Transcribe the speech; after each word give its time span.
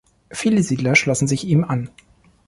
Viele 0.31 0.63
Siedler 0.63 0.95
schlossen 0.95 1.27
sich 1.27 1.43
ihm 1.45 1.63
an. 1.63 1.91